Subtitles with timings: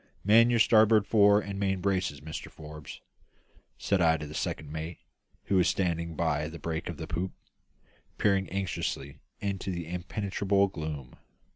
[0.23, 3.01] "Man your starboard fore and main braces, Mr Forbes,"
[3.77, 4.97] said I to the second mate,
[5.43, 7.33] who was standing by the break of the poop,
[8.17, 11.17] peering anxiously into the impenetrable gloom.